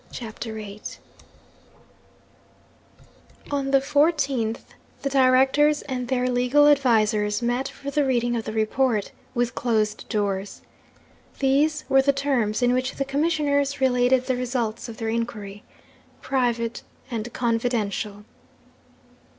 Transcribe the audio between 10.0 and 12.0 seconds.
doors. These